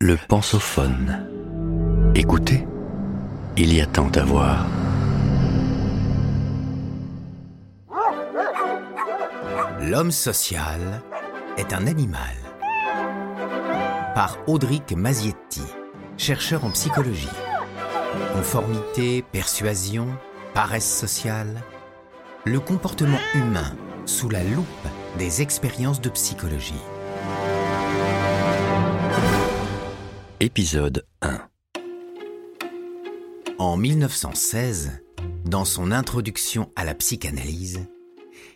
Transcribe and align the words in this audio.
Le 0.00 0.16
pensophone. 0.16 1.26
Écoutez, 2.14 2.64
il 3.56 3.74
y 3.74 3.80
a 3.80 3.86
tant 3.86 4.08
à 4.10 4.22
voir. 4.22 4.64
L'homme 9.80 10.12
social 10.12 11.02
est 11.56 11.72
un 11.72 11.88
animal. 11.88 12.36
Par 14.14 14.38
Audric 14.46 14.92
Mazietti, 14.92 15.64
chercheur 16.16 16.64
en 16.64 16.70
psychologie. 16.70 17.26
Conformité, 18.34 19.22
persuasion, 19.32 20.06
paresse 20.54 20.88
sociale. 20.88 21.60
Le 22.44 22.60
comportement 22.60 23.18
humain 23.34 23.74
sous 24.06 24.28
la 24.28 24.44
loupe 24.44 24.64
des 25.18 25.42
expériences 25.42 26.00
de 26.00 26.10
psychologie. 26.10 26.84
Épisode 30.40 31.04
1. 31.20 31.40
En 33.58 33.76
1916, 33.76 35.02
dans 35.44 35.64
son 35.64 35.90
introduction 35.90 36.70
à 36.76 36.84
la 36.84 36.94
psychanalyse, 36.94 37.88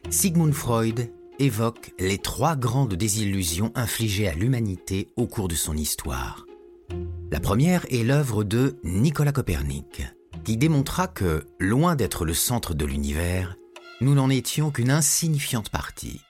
Sigmund 0.08 0.54
Freud 0.54 1.12
évoque 1.40 1.92
les 1.98 2.18
trois 2.18 2.54
grandes 2.54 2.94
désillusions 2.94 3.72
infligées 3.74 4.28
à 4.28 4.34
l'humanité 4.34 5.08
au 5.16 5.26
cours 5.26 5.48
de 5.48 5.56
son 5.56 5.76
histoire. 5.76 6.46
La 7.32 7.40
première 7.40 7.84
est 7.92 8.04
l'œuvre 8.04 8.44
de 8.44 8.76
Nicolas 8.84 9.32
Copernic, 9.32 10.04
qui 10.44 10.56
démontra 10.56 11.08
que, 11.08 11.46
loin 11.58 11.96
d'être 11.96 12.24
le 12.24 12.34
centre 12.34 12.74
de 12.74 12.84
l'univers, 12.84 13.56
nous 14.00 14.14
n'en 14.14 14.30
étions 14.30 14.70
qu'une 14.70 14.92
insignifiante 14.92 15.70
partie. 15.70 16.20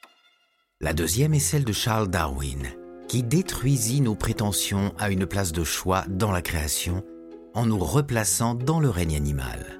La 0.81 0.95
deuxième 0.95 1.35
est 1.35 1.41
celle 1.41 1.65
de 1.67 1.75
Charles 1.75 2.09
Darwin, 2.09 2.73
qui 3.13 3.23
détruisit 3.23 4.01
nos 4.01 4.15
prétentions 4.15 4.95
à 4.99 5.11
une 5.11 5.27
place 5.27 5.53
de 5.53 5.65
choix 5.65 6.03
dans 6.09 6.33
la 6.33 6.41
création 6.41 7.05
en 7.53 7.67
nous 7.67 7.79
replaçant 7.79 8.55
dans 8.55 8.81
le 8.81 8.89
règne 8.89 9.17
animal. 9.17 9.79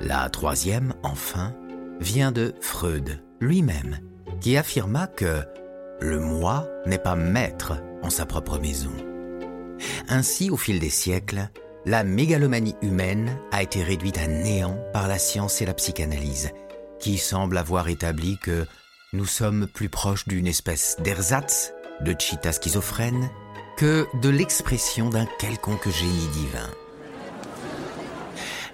La 0.00 0.28
troisième, 0.28 0.92
enfin, 1.02 1.54
vient 1.98 2.32
de 2.32 2.52
Freud 2.60 3.22
lui-même, 3.40 4.00
qui 4.42 4.58
affirma 4.58 5.06
que 5.06 5.40
le 6.02 6.20
moi 6.20 6.68
n'est 6.84 6.98
pas 6.98 7.16
maître 7.16 7.72
en 8.02 8.10
sa 8.10 8.26
propre 8.26 8.58
maison. 8.58 8.92
Ainsi, 10.06 10.50
au 10.50 10.58
fil 10.58 10.78
des 10.78 10.90
siècles, 10.90 11.48
la 11.86 12.04
mégalomanie 12.04 12.76
humaine 12.82 13.30
a 13.50 13.62
été 13.62 13.82
réduite 13.82 14.18
à 14.18 14.26
néant 14.26 14.78
par 14.92 15.08
la 15.08 15.18
science 15.18 15.62
et 15.62 15.64
la 15.64 15.72
psychanalyse, 15.72 16.50
qui 16.98 17.16
semblent 17.16 17.56
avoir 17.56 17.88
établi 17.88 18.36
que 18.36 18.66
nous 19.14 19.24
sommes 19.24 19.66
plus 19.66 19.88
proches 19.88 20.28
d'une 20.28 20.46
espèce 20.46 20.98
d'ersatz, 21.02 21.72
de 22.00 22.14
cheetah 22.18 22.52
schizophrène, 22.52 23.30
que 23.76 24.06
de 24.22 24.28
l'expression 24.28 25.10
d'un 25.10 25.26
quelconque 25.38 25.88
génie 25.88 26.28
divin. 26.28 26.70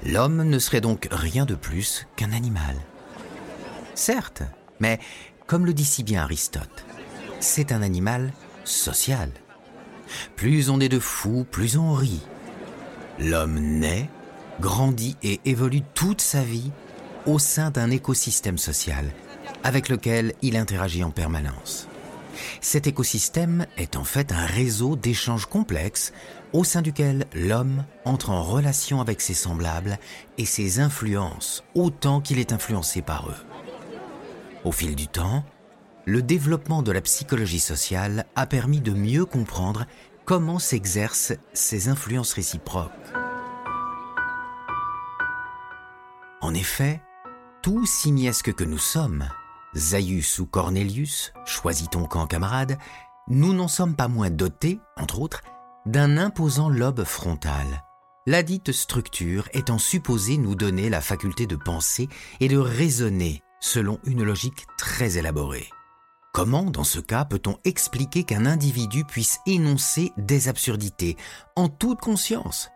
L'homme 0.05 0.43
ne 0.43 0.59
serait 0.59 0.81
donc 0.81 1.09
rien 1.11 1.45
de 1.45 1.55
plus 1.55 2.07
qu'un 2.17 2.33
animal. 2.33 2.77
Certes, 3.95 4.43
mais 4.81 4.99
comme 5.47 5.67
le 5.67 5.75
dit 5.75 5.85
si 5.85 6.03
bien 6.03 6.23
Aristote, 6.23 6.85
c'est 7.41 7.73
un 7.73 7.83
animal 7.83 8.33
social. 8.65 9.31
Plus 10.37 10.71
on 10.71 10.81
est 10.81 10.89
de 10.89 10.99
fous, 10.99 11.47
plus 11.51 11.77
on 11.77 11.93
rit. 11.93 12.23
L'homme 13.19 13.59
naît, 13.59 14.09
grandit 14.61 15.17
et 15.23 15.41
évolue 15.45 15.83
toute 15.95 16.21
sa 16.21 16.43
vie 16.43 16.71
au 17.27 17.39
sein 17.39 17.71
d'un 17.71 17.91
écosystème 17.91 18.59
social 18.59 19.13
avec 19.65 19.89
lequel 19.89 20.35
il 20.43 20.57
interagit 20.57 21.05
en 21.05 21.11
permanence. 21.11 21.89
Cet 22.61 22.87
écosystème 22.87 23.67
est 23.77 23.97
en 23.97 24.05
fait 24.05 24.33
un 24.33 24.47
réseau 24.47 24.97
d'échanges 24.97 25.47
complexes 25.47 26.13
au 26.53 26.65
sein 26.65 26.83
duquel 26.83 27.27
l'homme 27.35 27.85
entre 28.05 28.31
en 28.31 28.43
relation 28.43 29.01
avec 29.01 29.21
ses 29.21 29.35
semblables 29.35 29.99
et 30.39 30.45
ses 30.45 30.81
influences 30.81 31.65
autant 31.75 32.21
qu'il 32.21 32.39
est 32.39 32.53
influencé 32.53 33.03
par 33.03 33.29
eux. 33.29 33.47
Au 34.65 34.73
fil 34.73 34.95
du 34.95 35.09
temps, 35.09 35.45
le 36.05 36.23
développement 36.23 36.83
de 36.83 36.93
la 36.93 37.01
psychologie 37.01 37.61
sociale 37.61 38.27
a 38.35 38.47
permis 38.47 38.81
de 38.81 38.93
mieux 38.93 39.25
comprendre 39.25 39.87
comment 40.25 40.59
s'exercent 40.59 41.35
ces 41.53 41.89
influences 41.89 42.33
réciproques. 42.33 42.91
En 46.41 46.55
effet, 46.55 47.01
tout 47.63 47.87
simiesque 47.87 48.53
que 48.53 48.65
nous 48.65 48.79
sommes, 48.79 49.29
Zaius 49.77 50.39
ou 50.39 50.47
Cornelius, 50.47 51.33
choisis 51.45 51.89
ton 51.89 52.05
camp 52.05 52.27
camarade, 52.27 52.79
nous 53.29 53.53
n'en 53.55 53.69
sommes 53.69 53.97
pas 53.97 54.09
moins 54.09 54.31
dotés, 54.31 54.81
entre 54.97 55.21
autres, 55.21 55.43
d'un 55.87 56.19
imposant 56.19 56.69
lobe 56.69 57.05
frontal. 57.05 57.85
La 58.27 58.43
dite 58.43 58.73
structure 58.73 59.49
étant 59.53 59.79
supposée 59.79 60.39
nous 60.39 60.55
donner 60.55 60.91
la 60.91 61.01
faculté 61.01 61.47
de 61.47 61.57
penser 61.57 62.09
et 62.41 62.49
de 62.49 62.59
raisonner 62.59 63.43
selon 63.61 63.99
une 64.05 64.23
logique 64.23 64.67
très 64.79 65.19
élaborée. 65.19 65.69
Comment, 66.33 66.65
dans 66.65 66.85
ce 66.85 67.01
cas, 67.01 67.25
peut-on 67.25 67.59
expliquer 67.65 68.25
qu'un 68.25 68.47
individu 68.47 69.05
puisse 69.05 69.39
énoncer 69.47 70.13
des 70.17 70.49
absurdités 70.49 71.17
en 71.57 71.69
toute 71.69 72.01
conscience? 72.01 72.71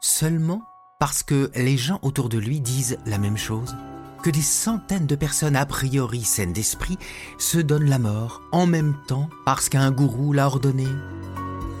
Seulement 0.00 0.62
parce 0.98 1.22
que 1.22 1.50
les 1.54 1.78
gens 1.78 1.98
autour 2.02 2.28
de 2.28 2.38
lui 2.38 2.60
disent 2.60 2.98
la 3.06 3.18
même 3.18 3.38
chose? 3.38 3.74
Que 4.22 4.30
des 4.30 4.42
centaines 4.42 5.06
de 5.06 5.14
personnes 5.14 5.56
a 5.56 5.66
priori 5.66 6.22
saines 6.22 6.52
d'esprit 6.52 6.98
se 7.38 7.58
donnent 7.58 7.88
la 7.88 7.98
mort 7.98 8.42
en 8.52 8.66
même 8.66 8.96
temps 9.06 9.28
parce 9.44 9.68
qu'un 9.68 9.90
gourou 9.90 10.32
l'a 10.32 10.46
ordonné. 10.46 10.86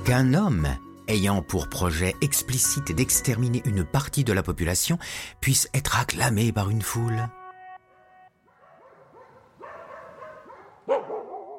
Qu'un 0.04 0.34
homme 0.34 0.68
ayant 1.08 1.42
pour 1.42 1.68
projet 1.68 2.14
explicite 2.20 2.92
d'exterminer 2.92 3.62
une 3.64 3.84
partie 3.84 4.24
de 4.24 4.32
la 4.32 4.42
population 4.42 4.98
puisse 5.40 5.68
être 5.74 5.98
acclamé 5.98 6.52
par 6.52 6.70
une 6.70 6.82
foule. 6.82 7.28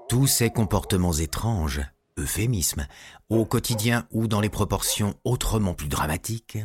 Tous 0.10 0.28
ces 0.28 0.50
comportements 0.50 1.14
étranges, 1.14 1.82
euphémismes, 2.18 2.88
au 3.30 3.46
quotidien 3.46 4.08
ou 4.12 4.28
dans 4.28 4.42
les 4.42 4.50
proportions 4.50 5.14
autrement 5.24 5.74
plus 5.74 5.88
dramatiques, 5.88 6.58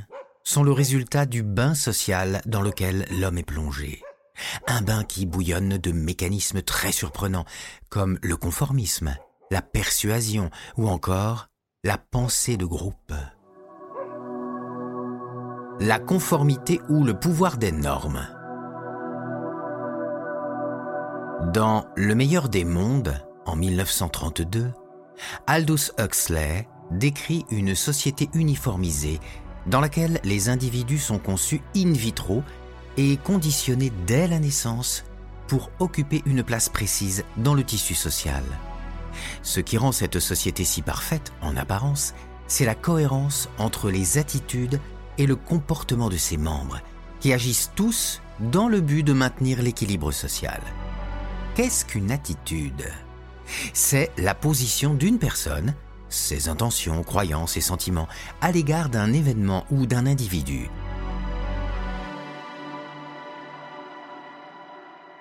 sont 0.42 0.62
le 0.62 0.72
résultat 0.72 1.26
du 1.26 1.42
bain 1.42 1.74
social 1.74 2.40
dans 2.46 2.62
lequel 2.62 3.06
l'homme 3.10 3.38
est 3.38 3.42
plongé. 3.42 4.02
Un 4.66 4.82
bain 4.82 5.04
qui 5.04 5.26
bouillonne 5.26 5.78
de 5.78 5.92
mécanismes 5.92 6.62
très 6.62 6.92
surprenants, 6.92 7.44
comme 7.88 8.18
le 8.22 8.36
conformisme, 8.36 9.16
la 9.50 9.62
persuasion 9.62 10.50
ou 10.76 10.88
encore 10.88 11.48
la 11.84 11.98
pensée 11.98 12.56
de 12.56 12.64
groupe. 12.64 13.12
La 15.78 15.98
conformité 15.98 16.80
ou 16.88 17.04
le 17.04 17.18
pouvoir 17.18 17.58
des 17.58 17.72
normes. 17.72 18.26
Dans 21.52 21.86
Le 21.96 22.14
meilleur 22.14 22.48
des 22.48 22.64
mondes, 22.64 23.22
en 23.44 23.56
1932, 23.56 24.72
Aldous 25.46 25.92
Huxley 25.98 26.66
décrit 26.90 27.44
une 27.50 27.74
société 27.74 28.28
uniformisée 28.34 29.20
dans 29.66 29.80
laquelle 29.80 30.20
les 30.24 30.48
individus 30.48 30.98
sont 30.98 31.18
conçus 31.18 31.60
in 31.76 31.92
vitro 31.92 32.42
et 32.96 33.16
conditionnés 33.16 33.92
dès 34.06 34.26
la 34.26 34.38
naissance 34.38 35.04
pour 35.46 35.70
occuper 35.78 36.22
une 36.26 36.42
place 36.42 36.68
précise 36.68 37.24
dans 37.36 37.54
le 37.54 37.64
tissu 37.64 37.94
social. 37.94 38.42
Ce 39.42 39.60
qui 39.60 39.78
rend 39.78 39.92
cette 39.92 40.20
société 40.20 40.64
si 40.64 40.82
parfaite, 40.82 41.32
en 41.40 41.56
apparence, 41.56 42.14
c'est 42.46 42.64
la 42.64 42.74
cohérence 42.74 43.48
entre 43.58 43.90
les 43.90 44.18
attitudes 44.18 44.80
et 45.18 45.26
le 45.26 45.36
comportement 45.36 46.08
de 46.08 46.16
ses 46.16 46.36
membres, 46.36 46.80
qui 47.20 47.32
agissent 47.32 47.70
tous 47.74 48.20
dans 48.40 48.68
le 48.68 48.80
but 48.80 49.02
de 49.02 49.12
maintenir 49.12 49.62
l'équilibre 49.62 50.12
social. 50.12 50.60
Qu'est-ce 51.54 51.84
qu'une 51.84 52.10
attitude? 52.10 52.84
C'est 53.72 54.10
la 54.18 54.34
position 54.34 54.94
d'une 54.94 55.18
personne, 55.18 55.74
ses 56.08 56.48
intentions, 56.48 57.02
croyances 57.02 57.56
et 57.56 57.60
sentiments 57.60 58.08
à 58.40 58.52
l'égard 58.52 58.88
d'un 58.88 59.12
événement 59.12 59.64
ou 59.70 59.86
d'un 59.86 60.06
individu. 60.06 60.68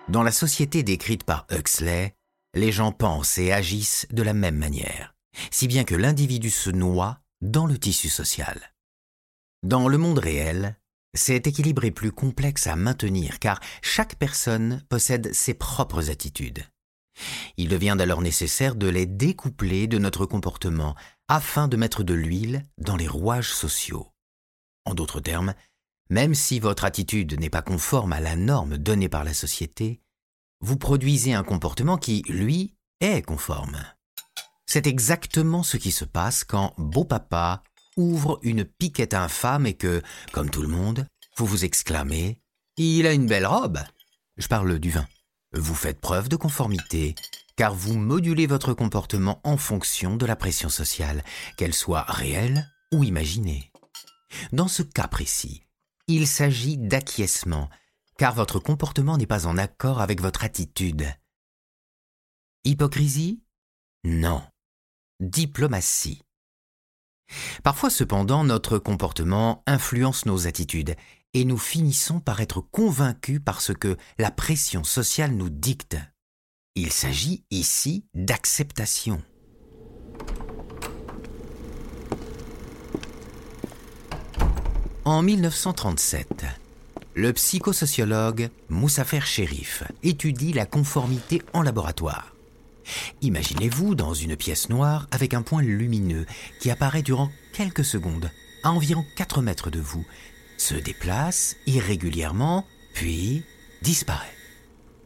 Dans 0.07 0.21
la 0.21 0.31
société 0.31 0.83
décrite 0.83 1.23
par 1.23 1.47
Huxley, 1.49 2.15
les 2.53 2.71
gens 2.71 2.91
pensent 2.91 3.39
et 3.39 3.51
agissent 3.51 4.05
de 4.11 4.21
la 4.21 4.33
même 4.33 4.55
manière, 4.55 5.15
si 5.49 5.67
bien 5.67 5.83
que 5.83 5.95
l'individu 5.95 6.51
se 6.51 6.69
noie 6.69 7.19
dans 7.41 7.65
le 7.65 7.79
tissu 7.79 8.07
social. 8.07 8.75
Dans 9.63 9.87
le 9.87 9.97
monde 9.97 10.19
réel, 10.19 10.77
cet 11.15 11.47
équilibre 11.47 11.85
est 11.85 11.91
plus 11.91 12.11
complexe 12.11 12.67
à 12.67 12.75
maintenir 12.75 13.39
car 13.39 13.59
chaque 13.81 14.15
personne 14.15 14.83
possède 14.89 15.33
ses 15.33 15.55
propres 15.55 16.11
attitudes. 16.11 16.63
Il 17.57 17.67
devient 17.67 17.97
alors 17.99 18.21
nécessaire 18.21 18.75
de 18.75 18.87
les 18.87 19.07
découpler 19.07 19.87
de 19.87 19.97
notre 19.97 20.27
comportement 20.27 20.95
afin 21.27 21.67
de 21.67 21.77
mettre 21.77 22.03
de 22.03 22.13
l'huile 22.13 22.61
dans 22.77 22.95
les 22.95 23.07
rouages 23.07 23.53
sociaux. 23.53 24.11
En 24.85 24.93
d'autres 24.93 25.19
termes, 25.19 25.55
même 26.09 26.35
si 26.35 26.59
votre 26.59 26.85
attitude 26.85 27.39
n'est 27.39 27.49
pas 27.49 27.61
conforme 27.61 28.13
à 28.13 28.19
la 28.19 28.35
norme 28.35 28.77
donnée 28.77 29.09
par 29.09 29.23
la 29.23 29.33
société, 29.33 30.01
vous 30.61 30.77
produisez 30.77 31.33
un 31.33 31.43
comportement 31.43 31.97
qui, 31.97 32.23
lui, 32.27 32.75
est 33.01 33.21
conforme. 33.21 33.77
C'est 34.65 34.87
exactement 34.87 35.63
ce 35.63 35.77
qui 35.77 35.91
se 35.91 36.05
passe 36.05 36.43
quand 36.43 36.73
beau 36.77 37.05
papa 37.05 37.63
ouvre 37.97 38.39
une 38.43 38.65
piquette 38.65 39.13
infâme 39.13 39.65
et 39.65 39.73
que, 39.73 40.01
comme 40.31 40.49
tout 40.49 40.61
le 40.61 40.67
monde, 40.67 41.07
vous 41.37 41.45
vous 41.45 41.65
exclamez⁇ 41.65 42.29
Il 42.77 43.07
a 43.07 43.13
une 43.13 43.27
belle 43.27 43.45
robe!⁇ 43.45 43.77
Je 44.37 44.47
parle 44.47 44.79
du 44.79 44.91
vin. 44.91 45.07
Vous 45.53 45.75
faites 45.75 46.01
preuve 46.01 46.27
de 46.27 46.35
conformité, 46.35 47.15
car 47.55 47.73
vous 47.73 47.97
modulez 47.97 48.47
votre 48.47 48.73
comportement 48.73 49.39
en 49.43 49.57
fonction 49.57 50.17
de 50.17 50.25
la 50.25 50.35
pression 50.35 50.69
sociale, 50.69 51.23
qu'elle 51.57 51.73
soit 51.73 52.03
réelle 52.03 52.69
ou 52.91 53.03
imaginée. 53.03 53.71
Dans 54.51 54.67
ce 54.67 54.83
cas 54.83 55.07
précis, 55.07 55.64
il 56.07 56.27
s'agit 56.27 56.77
d'acquiescement, 56.77 57.69
car 58.17 58.33
votre 58.33 58.59
comportement 58.59 59.17
n'est 59.17 59.25
pas 59.25 59.47
en 59.47 59.57
accord 59.57 60.01
avec 60.01 60.21
votre 60.21 60.43
attitude. 60.43 61.05
Hypocrisie? 62.63 63.43
Non. 64.03 64.43
Diplomatie. 65.19 66.21
Parfois 67.63 67.89
cependant, 67.89 68.43
notre 68.43 68.77
comportement 68.77 69.63
influence 69.65 70.25
nos 70.25 70.47
attitudes 70.47 70.95
et 71.33 71.43
nous 71.43 71.57
finissons 71.57 72.19
par 72.19 72.39
être 72.39 72.61
convaincus 72.61 73.41
par 73.43 73.61
ce 73.61 73.73
que 73.73 73.97
la 74.17 74.31
pression 74.31 74.83
sociale 74.83 75.31
nous 75.35 75.49
dicte. 75.49 75.97
Il 76.75 76.91
s'agit 76.91 77.45
ici 77.51 78.05
d'acceptation. 78.13 79.21
En 85.05 85.21
1937, 85.21 86.45
le 87.13 87.31
psychosociologue 87.31 88.49
Moussafer 88.69 89.21
Sherif 89.21 89.83
étudie 90.01 90.51
la 90.51 90.65
conformité 90.65 91.43
en 91.53 91.61
laboratoire. 91.61 92.33
Imaginez-vous 93.21 93.93
dans 93.93 94.15
une 94.15 94.35
pièce 94.35 94.67
noire 94.67 95.07
avec 95.11 95.35
un 95.35 95.43
point 95.43 95.61
lumineux 95.61 96.25
qui 96.59 96.71
apparaît 96.71 97.03
durant 97.03 97.29
quelques 97.53 97.85
secondes, 97.85 98.31
à 98.63 98.71
environ 98.71 99.05
4 99.15 99.43
mètres 99.43 99.69
de 99.69 99.79
vous, 99.79 100.03
se 100.57 100.73
déplace 100.73 101.55
irrégulièrement, 101.67 102.65
puis 102.95 103.43
disparaît. 103.83 104.33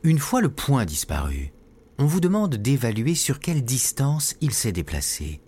Une 0.04 0.20
fois 0.20 0.40
le 0.40 0.50
point 0.50 0.86
disparu, 0.86 1.52
on 1.98 2.06
vous 2.06 2.22
demande 2.22 2.56
d'évaluer 2.56 3.16
sur 3.16 3.42
quelle 3.42 3.66
distance 3.66 4.38
il 4.40 4.54
s'est 4.54 4.72
déplacé. 4.72 5.42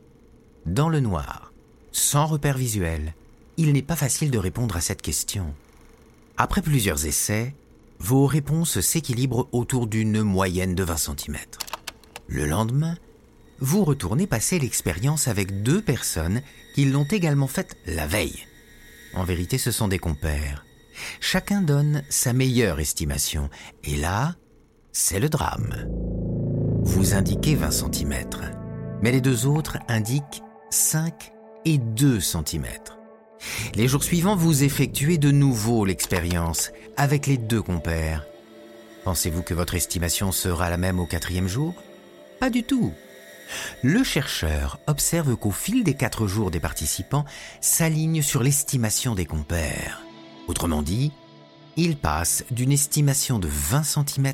Dans 0.65 0.89
le 0.89 0.99
noir, 0.99 1.53
sans 1.93 2.25
repère 2.25 2.57
visuel, 2.57 3.13
il 3.57 3.73
n'est 3.73 3.81
pas 3.81 3.95
facile 3.95 4.31
de 4.31 4.37
répondre 4.37 4.75
à 4.75 4.81
cette 4.81 5.01
question. 5.01 5.53
Après 6.37 6.61
plusieurs 6.61 7.05
essais, 7.05 7.53
vos 7.99 8.25
réponses 8.25 8.79
s'équilibrent 8.79 9.47
autour 9.51 9.87
d'une 9.87 10.23
moyenne 10.23 10.75
de 10.75 10.83
20 10.83 10.97
cm. 10.97 11.37
Le 12.27 12.45
lendemain, 12.45 12.97
vous 13.59 13.83
retournez 13.83 14.25
passer 14.25 14.57
l'expérience 14.57 15.27
avec 15.27 15.61
deux 15.61 15.81
personnes 15.81 16.41
qui 16.73 16.85
l'ont 16.85 17.07
également 17.09 17.47
faite 17.47 17.77
la 17.85 18.07
veille. 18.07 18.47
En 19.13 19.23
vérité, 19.23 19.57
ce 19.57 19.71
sont 19.71 19.87
des 19.87 19.99
compères. 19.99 20.65
Chacun 21.19 21.61
donne 21.61 22.03
sa 22.09 22.33
meilleure 22.33 22.79
estimation. 22.79 23.49
Et 23.83 23.95
là, 23.95 24.35
c'est 24.91 25.19
le 25.19 25.29
drame. 25.29 25.87
Vous 26.83 27.13
indiquez 27.13 27.55
20 27.55 27.71
cm, 27.71 28.13
mais 29.01 29.11
les 29.11 29.21
deux 29.21 29.45
autres 29.45 29.77
indiquent 29.87 30.41
5 30.71 31.31
et 31.65 31.77
2 31.77 32.19
cm. 32.19 32.65
Les 33.75 33.87
jours 33.87 34.03
suivants, 34.03 34.35
vous 34.35 34.63
effectuez 34.63 35.17
de 35.17 35.31
nouveau 35.31 35.85
l'expérience 35.85 36.71
avec 36.97 37.27
les 37.27 37.37
deux 37.37 37.61
compères. 37.61 38.25
Pensez-vous 39.03 39.41
que 39.41 39.53
votre 39.53 39.75
estimation 39.75 40.31
sera 40.31 40.69
la 40.69 40.77
même 40.77 40.99
au 40.99 41.05
quatrième 41.05 41.47
jour? 41.47 41.73
Pas 42.39 42.49
du 42.49 42.63
tout. 42.63 42.93
Le 43.81 44.03
chercheur 44.03 44.79
observe 44.87 45.35
qu'au 45.35 45.51
fil 45.51 45.83
des 45.83 45.95
quatre 45.95 46.27
jours 46.27 46.51
des 46.51 46.59
participants 46.59 47.25
s'aligne 47.59 48.21
sur 48.21 48.43
l'estimation 48.43 49.15
des 49.15 49.25
compères. 49.25 50.01
Autrement 50.47 50.81
dit, 50.81 51.11
il 51.77 51.97
passe 51.97 52.43
d'une 52.51 52.71
estimation 52.71 53.39
de 53.39 53.47
20 53.49 53.83
cm 53.83 54.33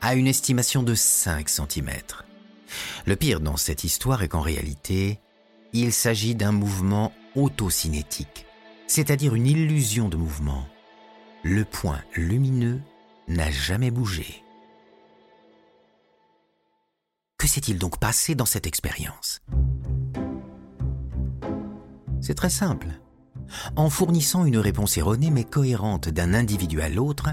à 0.00 0.14
une 0.14 0.26
estimation 0.26 0.82
de 0.82 0.94
5 0.94 1.48
cm. 1.48 1.90
Le 3.04 3.16
pire 3.16 3.40
dans 3.40 3.56
cette 3.56 3.84
histoire 3.84 4.22
est 4.22 4.28
qu'en 4.28 4.40
réalité, 4.40 5.18
il 5.72 5.92
s'agit 5.92 6.34
d'un 6.34 6.52
mouvement 6.52 7.12
autocinétique, 7.36 8.46
c'est-à-dire 8.86 9.34
une 9.34 9.46
illusion 9.46 10.08
de 10.08 10.16
mouvement. 10.16 10.66
Le 11.42 11.64
point 11.64 12.00
lumineux 12.14 12.80
n'a 13.28 13.50
jamais 13.50 13.90
bougé. 13.90 14.42
Que 17.38 17.48
s'est-il 17.48 17.78
donc 17.78 17.98
passé 17.98 18.34
dans 18.34 18.44
cette 18.44 18.66
expérience? 18.66 19.40
C'est 22.20 22.34
très 22.34 22.50
simple. 22.50 22.88
En 23.76 23.88
fournissant 23.88 24.44
une 24.44 24.58
réponse 24.58 24.98
erronée 24.98 25.30
mais 25.30 25.44
cohérente 25.44 26.08
d'un 26.08 26.34
individu 26.34 26.82
à 26.82 26.88
l'autre, 26.88 27.30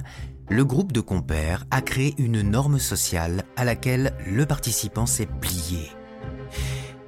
le 0.49 0.63
groupe 0.63 0.93
de 0.93 1.01
compères 1.01 1.65
a 1.71 1.81
créé 1.81 2.15
une 2.17 2.41
norme 2.41 2.79
sociale 2.79 3.43
à 3.57 3.65
laquelle 3.65 4.13
le 4.25 4.45
participant 4.45 5.05
s'est 5.05 5.25
plié. 5.25 5.91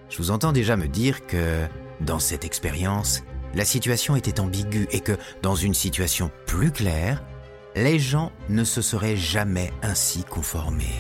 Je 0.10 0.18
vous 0.18 0.32
entends 0.32 0.52
déjà 0.52 0.76
me 0.76 0.88
dire 0.88 1.26
que, 1.26 1.66
dans 2.02 2.20
cette 2.20 2.46
expérience, 2.46 3.24
la 3.56 3.66
situation 3.66 4.16
était 4.16 4.40
ambiguë 4.40 4.88
et 4.92 5.00
que, 5.00 5.18
dans 5.42 5.56
une 5.56 5.74
situation 5.74 6.32
plus 6.46 6.72
claire, 6.72 7.24
les 7.76 8.00
gens 8.00 8.32
ne 8.50 8.64
se 8.64 8.82
seraient 8.82 9.18
jamais 9.18 9.72
ainsi 9.82 10.24
conformés. 10.24 10.96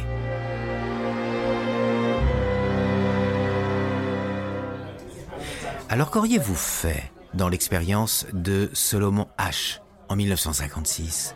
Alors 5.89 6.11
qu'auriez-vous 6.11 6.55
fait 6.55 7.11
dans 7.33 7.49
l'expérience 7.49 8.27
de 8.33 8.69
Solomon 8.73 9.27
H 9.39 9.79
en 10.07 10.15
1956 10.15 11.35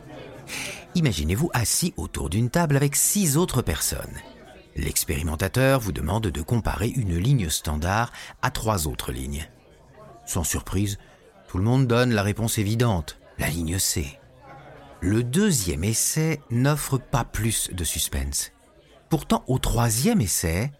Imaginez-vous 0.95 1.49
assis 1.53 1.93
autour 1.97 2.29
d'une 2.29 2.51
table 2.51 2.77
avec 2.77 2.95
six 2.95 3.35
autres 3.37 3.63
personnes. 3.63 4.19
L'expérimentateur 4.75 5.79
vous 5.79 5.91
demande 5.91 6.27
de 6.27 6.41
comparer 6.41 6.87
une 6.87 7.17
ligne 7.17 7.49
standard 7.49 8.11
à 8.41 8.51
trois 8.51 8.87
autres 8.87 9.11
lignes. 9.11 9.47
Sans 10.25 10.43
surprise, 10.43 10.97
tout 11.47 11.57
le 11.57 11.63
monde 11.63 11.87
donne 11.87 12.13
la 12.13 12.23
réponse 12.23 12.57
évidente, 12.57 13.19
la 13.37 13.47
ligne 13.47 13.79
C. 13.79 14.19
Le 15.01 15.23
deuxième 15.23 15.83
essai 15.83 16.41
n'offre 16.49 16.97
pas 16.97 17.25
plus 17.25 17.69
de 17.71 17.83
suspense. 17.83 18.51
Pourtant, 19.09 19.43
au 19.47 19.59
troisième 19.59 20.21
essai, 20.21 20.71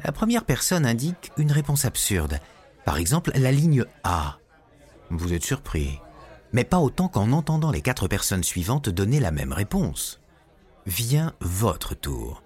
la 0.00 0.12
première 0.12 0.44
personne 0.44 0.86
indique 0.86 1.32
une 1.38 1.52
réponse 1.52 1.84
absurde. 1.84 2.38
Par 2.84 2.98
exemple, 2.98 3.32
la 3.34 3.52
ligne 3.52 3.84
A. 4.04 4.38
Vous 5.10 5.32
êtes 5.32 5.44
surpris 5.44 5.98
mais 6.54 6.64
pas 6.64 6.78
autant 6.78 7.08
qu'en 7.08 7.32
entendant 7.32 7.72
les 7.72 7.82
quatre 7.82 8.06
personnes 8.06 8.44
suivantes 8.44 8.88
donner 8.88 9.18
la 9.18 9.32
même 9.32 9.52
réponse. 9.52 10.20
Vient 10.86 11.34
votre 11.40 11.94
tour. 11.94 12.44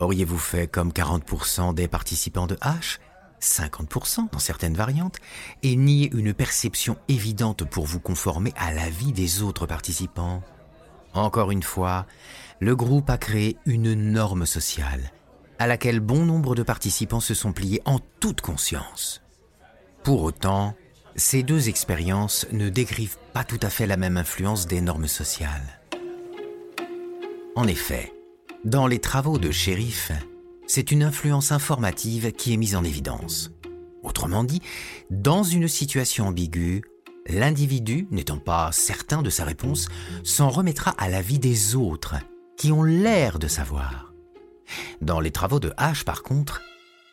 Auriez-vous 0.00 0.38
fait 0.38 0.66
comme 0.66 0.92
40% 0.92 1.74
des 1.74 1.86
participants 1.86 2.46
de 2.46 2.54
H? 2.56 3.00
50% 3.40 4.30
dans 4.32 4.38
certaines 4.38 4.74
variantes, 4.74 5.18
et 5.62 5.76
nier 5.76 6.10
une 6.12 6.34
perception 6.34 6.96
évidente 7.08 7.64
pour 7.64 7.86
vous 7.86 8.00
conformer 8.00 8.52
à 8.56 8.72
l'avis 8.72 9.12
des 9.12 9.42
autres 9.42 9.66
participants. 9.66 10.42
Encore 11.14 11.50
une 11.50 11.62
fois, 11.62 12.06
le 12.60 12.76
groupe 12.76 13.10
a 13.10 13.18
créé 13.18 13.56
une 13.66 13.94
norme 13.94 14.46
sociale, 14.46 15.12
à 15.58 15.66
laquelle 15.66 16.00
bon 16.00 16.24
nombre 16.24 16.54
de 16.54 16.62
participants 16.62 17.20
se 17.20 17.34
sont 17.34 17.52
pliés 17.52 17.82
en 17.84 17.98
toute 18.20 18.40
conscience. 18.40 19.22
Pour 20.02 20.22
autant, 20.22 20.74
ces 21.16 21.42
deux 21.42 21.68
expériences 21.68 22.46
ne 22.52 22.68
décrivent 22.68 23.18
pas 23.32 23.44
tout 23.44 23.58
à 23.62 23.70
fait 23.70 23.86
la 23.86 23.96
même 23.96 24.16
influence 24.16 24.66
des 24.66 24.80
normes 24.80 25.08
sociales. 25.08 25.80
En 27.56 27.66
effet, 27.66 28.12
dans 28.64 28.86
les 28.86 29.00
travaux 29.00 29.38
de 29.38 29.50
shérif, 29.50 30.12
c'est 30.72 30.92
une 30.92 31.02
influence 31.02 31.50
informative 31.50 32.30
qui 32.30 32.54
est 32.54 32.56
mise 32.56 32.76
en 32.76 32.84
évidence. 32.84 33.50
Autrement 34.04 34.44
dit, 34.44 34.62
dans 35.10 35.42
une 35.42 35.66
situation 35.66 36.28
ambiguë, 36.28 36.82
l'individu, 37.26 38.06
n'étant 38.12 38.38
pas 38.38 38.70
certain 38.70 39.20
de 39.20 39.30
sa 39.30 39.44
réponse, 39.44 39.88
s'en 40.22 40.48
remettra 40.48 40.92
à 40.92 41.08
l'avis 41.08 41.40
des 41.40 41.74
autres, 41.74 42.14
qui 42.56 42.70
ont 42.70 42.84
l'air 42.84 43.40
de 43.40 43.48
savoir. 43.48 44.14
Dans 45.00 45.18
les 45.18 45.32
travaux 45.32 45.58
de 45.58 45.70
H, 45.70 46.04
par 46.04 46.22
contre, 46.22 46.62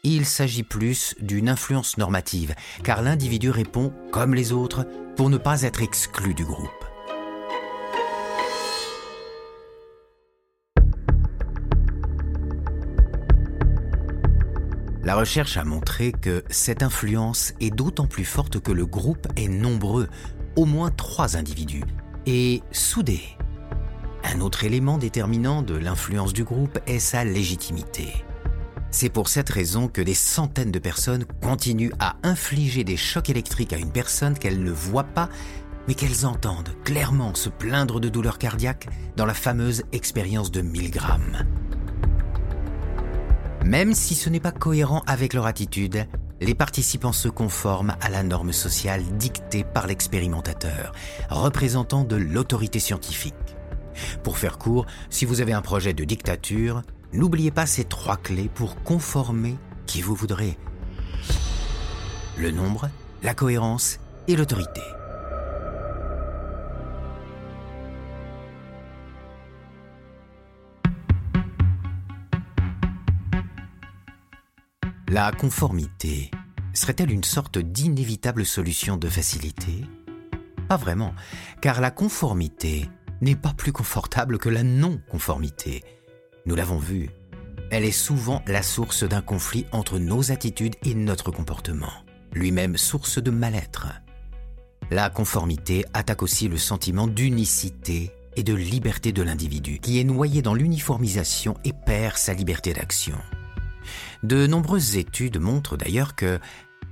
il 0.03 0.27
s'agit 0.27 0.61
plus 0.61 1.15
d'une 1.19 1.49
influence 1.49 1.97
normative, 1.97 2.53
car 2.83 3.01
l'individu 3.01 3.49
répond, 3.49 3.91
comme 4.11 4.35
les 4.35 4.51
autres, 4.51 4.85
pour 5.15 5.31
ne 5.31 5.37
pas 5.37 5.63
être 5.63 5.81
exclu 5.81 6.35
du 6.35 6.45
groupe. 6.45 6.86
La 15.07 15.15
recherche 15.15 15.55
a 15.55 15.63
montré 15.63 16.11
que 16.11 16.43
cette 16.49 16.83
influence 16.83 17.53
est 17.61 17.69
d'autant 17.69 18.07
plus 18.07 18.25
forte 18.25 18.59
que 18.59 18.73
le 18.73 18.85
groupe 18.85 19.25
est 19.37 19.47
nombreux, 19.47 20.09
au 20.57 20.65
moins 20.65 20.91
trois 20.91 21.37
individus, 21.37 21.85
et 22.25 22.61
soudé. 22.73 23.21
Un 24.25 24.41
autre 24.41 24.65
élément 24.65 24.97
déterminant 24.97 25.61
de 25.61 25.75
l'influence 25.75 26.33
du 26.33 26.43
groupe 26.43 26.77
est 26.87 26.99
sa 26.99 27.23
légitimité. 27.23 28.25
C'est 28.91 29.07
pour 29.07 29.29
cette 29.29 29.47
raison 29.47 29.87
que 29.87 30.01
des 30.01 30.13
centaines 30.13 30.73
de 30.73 30.79
personnes 30.79 31.23
continuent 31.41 31.93
à 31.99 32.17
infliger 32.23 32.83
des 32.83 32.97
chocs 32.97 33.29
électriques 33.29 33.71
à 33.71 33.77
une 33.77 33.93
personne 33.93 34.37
qu'elles 34.37 34.61
ne 34.61 34.71
voient 34.71 35.05
pas, 35.05 35.29
mais 35.87 35.93
qu'elles 35.93 36.25
entendent 36.25 36.75
clairement 36.83 37.33
se 37.33 37.47
plaindre 37.47 38.01
de 38.01 38.09
douleurs 38.09 38.39
cardiaques 38.39 38.89
dans 39.15 39.25
la 39.25 39.33
fameuse 39.33 39.83
expérience 39.93 40.51
de 40.51 40.59
1000 40.59 40.91
grammes. 40.91 41.45
Même 43.67 43.93
si 43.93 44.15
ce 44.15 44.29
n'est 44.29 44.39
pas 44.39 44.53
cohérent 44.53 45.03
avec 45.07 45.33
leur 45.33 45.45
attitude, 45.45 46.07
les 46.39 46.55
participants 46.55 47.11
se 47.11 47.27
conforment 47.27 47.97
à 47.99 48.07
la 48.07 48.23
norme 48.23 48.53
sociale 48.53 49.03
dictée 49.17 49.65
par 49.65 49.87
l'expérimentateur, 49.87 50.93
représentant 51.29 52.05
de 52.05 52.15
l'autorité 52.15 52.79
scientifique. 52.79 53.35
Pour 54.23 54.37
faire 54.37 54.57
court, 54.57 54.85
si 55.09 55.25
vous 55.25 55.41
avez 55.41 55.51
un 55.51 55.61
projet 55.61 55.93
de 55.93 56.05
dictature, 56.05 56.81
n'oubliez 57.11 57.51
pas 57.51 57.65
ces 57.65 57.83
trois 57.83 58.15
clés 58.15 58.49
pour 58.53 58.81
conformer 58.83 59.57
qui 59.85 60.01
vous 60.01 60.15
voudrez. 60.15 60.57
Le 62.37 62.51
nombre, 62.51 62.89
la 63.21 63.33
cohérence 63.33 63.99
et 64.29 64.37
l'autorité. 64.37 64.81
La 75.09 75.31
conformité 75.31 76.31
serait-elle 76.73 77.11
une 77.11 77.23
sorte 77.23 77.57
d'inévitable 77.57 78.45
solution 78.45 78.97
de 78.97 79.07
facilité? 79.07 79.85
Pas 80.67 80.75
vraiment, 80.75 81.13
car 81.61 81.79
la 81.79 81.91
conformité 81.91 82.89
n'est 83.21 83.37
pas 83.37 83.53
plus 83.53 83.71
confortable 83.71 84.37
que 84.37 84.49
la 84.49 84.63
non-conformité. 84.63 85.81
Nous 86.45 86.55
l'avons 86.55 86.77
vu, 86.77 87.09
elle 87.71 87.85
est 87.85 87.91
souvent 87.91 88.43
la 88.47 88.61
source 88.61 89.05
d'un 89.05 89.21
conflit 89.21 89.65
entre 89.71 89.97
nos 89.97 90.33
attitudes 90.33 90.75
et 90.83 90.93
notre 90.93 91.31
comportement, 91.31 91.93
lui-même 92.33 92.75
source 92.75 93.23
de 93.23 93.31
mal-être. 93.31 93.87
La 94.91 95.09
conformité 95.09 95.85
attaque 95.93 96.21
aussi 96.21 96.49
le 96.49 96.57
sentiment 96.57 97.07
d'unicité 97.07 98.11
et 98.35 98.43
de 98.43 98.53
liberté 98.53 99.13
de 99.13 99.21
l'individu, 99.21 99.79
qui 99.79 100.01
est 100.01 100.03
noyé 100.03 100.41
dans 100.41 100.53
l'uniformisation 100.53 101.55
et 101.63 101.71
perd 101.71 102.17
sa 102.17 102.33
liberté 102.33 102.73
d'action. 102.73 103.15
De 104.23 104.47
nombreuses 104.47 104.97
études 104.97 105.39
montrent 105.39 105.77
d'ailleurs 105.77 106.15
que 106.15 106.39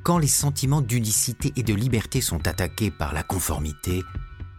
quand 0.04 0.18
les 0.18 0.28
sentiments 0.28 0.82
d'unicité 0.82 1.52
et 1.56 1.64
de 1.64 1.74
liberté 1.74 2.22
sont 2.22 2.48
attaqués 2.48 2.92
par 2.92 3.14
la 3.14 3.24
conformité, 3.24 4.04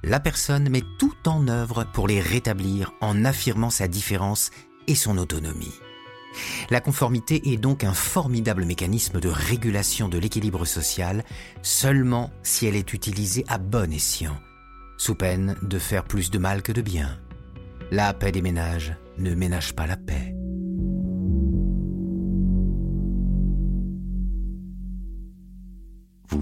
la 0.02 0.20
personne 0.20 0.68
met 0.68 0.82
tout 0.98 1.14
en 1.26 1.48
œuvre 1.48 1.84
pour 1.92 2.08
les 2.08 2.20
rétablir 2.20 2.92
en 3.00 3.24
affirmant 3.24 3.70
sa 3.70 3.88
différence 3.88 4.50
et 4.86 4.94
son 4.94 5.18
autonomie. 5.18 5.74
La 6.70 6.80
conformité 6.80 7.52
est 7.52 7.56
donc 7.56 7.84
un 7.84 7.94
formidable 7.94 8.64
mécanisme 8.64 9.20
de 9.20 9.28
régulation 9.28 10.08
de 10.08 10.18
l'équilibre 10.18 10.64
social 10.64 11.24
seulement 11.62 12.30
si 12.42 12.66
elle 12.66 12.76
est 12.76 12.92
utilisée 12.92 13.44
à 13.48 13.58
bon 13.58 13.92
escient, 13.92 14.36
sous 14.98 15.14
peine 15.14 15.56
de 15.62 15.78
faire 15.78 16.04
plus 16.04 16.30
de 16.30 16.38
mal 16.38 16.62
que 16.62 16.72
de 16.72 16.82
bien. 16.82 17.18
La 17.90 18.12
paix 18.12 18.32
des 18.32 18.42
ménages 18.42 18.94
ne 19.18 19.34
ménage 19.34 19.74
pas 19.74 19.86
la 19.86 19.96
paix. 19.96 20.35